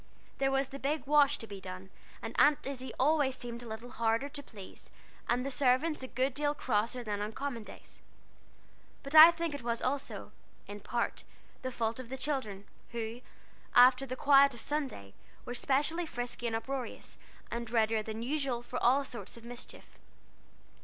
There 0.39 0.49
was 0.49 0.69
the 0.69 0.79
big 0.79 1.05
wash 1.05 1.37
to 1.37 1.45
be 1.45 1.61
done, 1.61 1.91
and 2.23 2.33
Aunt 2.39 2.65
Izzie 2.65 2.91
always 2.99 3.35
seemed 3.37 3.61
a 3.61 3.67
little 3.67 3.91
harder 3.91 4.29
to 4.29 4.41
please, 4.41 4.89
and 5.29 5.45
the 5.45 5.51
servants 5.51 6.01
a 6.01 6.07
good 6.07 6.33
deal 6.33 6.55
crosser 6.55 7.03
than 7.03 7.21
on 7.21 7.33
common 7.33 7.63
days. 7.63 8.01
But 9.03 9.13
I 9.13 9.29
think 9.29 9.53
it 9.53 9.61
was 9.61 9.79
also, 9.79 10.31
in 10.65 10.79
part, 10.79 11.23
the 11.61 11.69
fault 11.69 11.99
of 11.99 12.09
the 12.09 12.17
children, 12.17 12.65
who, 12.93 13.21
after 13.75 14.07
the 14.07 14.15
quiet 14.15 14.55
of 14.55 14.59
Sunday, 14.59 15.13
were 15.45 15.53
specially 15.53 16.07
frisky 16.07 16.47
and 16.47 16.55
uproarious, 16.55 17.19
and 17.51 17.69
readier 17.69 18.01
than 18.01 18.23
usual 18.23 18.63
for 18.63 18.81
all 18.81 19.03
sorts 19.05 19.37
of 19.37 19.43
mischief. 19.45 19.99